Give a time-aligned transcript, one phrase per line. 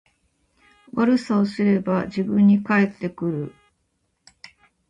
[0.95, 3.55] 悪さをすれば自分に返ってくる